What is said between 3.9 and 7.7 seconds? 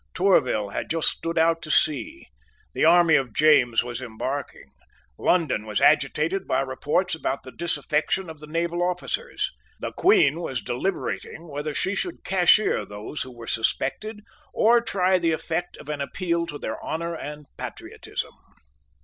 embarking. London was agitated by reports about the